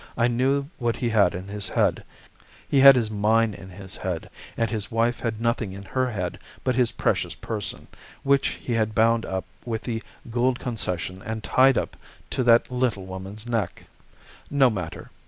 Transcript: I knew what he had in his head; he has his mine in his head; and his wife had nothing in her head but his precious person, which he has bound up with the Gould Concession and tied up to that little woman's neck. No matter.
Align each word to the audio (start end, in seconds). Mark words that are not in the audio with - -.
I 0.17 0.27
knew 0.27 0.65
what 0.79 0.95
he 0.95 1.09
had 1.09 1.35
in 1.35 1.47
his 1.47 1.69
head; 1.69 2.03
he 2.67 2.79
has 2.79 2.95
his 2.95 3.11
mine 3.11 3.53
in 3.53 3.69
his 3.69 3.97
head; 3.97 4.31
and 4.57 4.67
his 4.67 4.89
wife 4.89 5.19
had 5.19 5.39
nothing 5.39 5.73
in 5.73 5.83
her 5.83 6.09
head 6.09 6.39
but 6.63 6.73
his 6.73 6.91
precious 6.93 7.35
person, 7.35 7.85
which 8.23 8.47
he 8.47 8.73
has 8.73 8.87
bound 8.89 9.27
up 9.27 9.45
with 9.63 9.83
the 9.83 10.01
Gould 10.31 10.57
Concession 10.59 11.21
and 11.23 11.43
tied 11.43 11.77
up 11.77 11.95
to 12.31 12.41
that 12.45 12.71
little 12.71 13.05
woman's 13.05 13.45
neck. 13.47 13.83
No 14.49 14.71
matter. 14.71 15.11